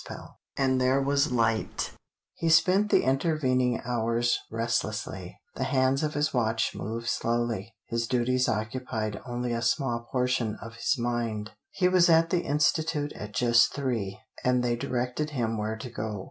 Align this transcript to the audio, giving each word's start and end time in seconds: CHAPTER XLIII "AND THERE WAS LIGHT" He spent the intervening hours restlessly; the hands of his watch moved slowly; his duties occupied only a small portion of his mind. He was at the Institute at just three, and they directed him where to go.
CHAPTER 0.03 0.15
XLIII 0.15 0.51
"AND 0.65 0.81
THERE 0.81 1.01
WAS 1.03 1.31
LIGHT" 1.31 1.91
He 2.33 2.49
spent 2.49 2.89
the 2.89 3.03
intervening 3.03 3.79
hours 3.85 4.39
restlessly; 4.49 5.39
the 5.53 5.65
hands 5.65 6.01
of 6.01 6.15
his 6.15 6.33
watch 6.33 6.73
moved 6.75 7.05
slowly; 7.07 7.75
his 7.85 8.07
duties 8.07 8.49
occupied 8.49 9.21
only 9.27 9.53
a 9.53 9.61
small 9.61 10.07
portion 10.11 10.55
of 10.59 10.73
his 10.73 10.97
mind. 10.97 11.51
He 11.69 11.87
was 11.87 12.09
at 12.09 12.31
the 12.31 12.41
Institute 12.41 13.13
at 13.13 13.35
just 13.35 13.75
three, 13.75 14.17
and 14.43 14.63
they 14.63 14.75
directed 14.75 15.29
him 15.29 15.55
where 15.55 15.75
to 15.77 15.91
go. 15.91 16.19